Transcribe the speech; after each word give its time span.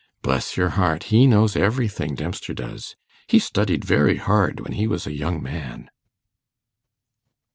Bless 0.23 0.57
your 0.57 0.69
heart, 0.69 1.03
he 1.13 1.27
knows 1.27 1.55
everything, 1.55 2.15
Dempster 2.15 2.55
does. 2.55 2.95
He 3.27 3.37
studied 3.37 3.85
very 3.85 4.17
hard 4.17 4.59
when 4.61 4.71
he 4.73 4.87
was 4.87 5.05
a 5.05 5.13
young 5.13 5.43
man. 5.43 5.91